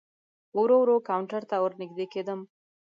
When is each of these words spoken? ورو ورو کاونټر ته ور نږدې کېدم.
ورو 0.59 0.77
ورو 0.81 0.95
کاونټر 1.09 1.41
ته 1.49 1.55
ور 1.61 1.73
نږدې 1.81 2.05
کېدم. 2.13 2.39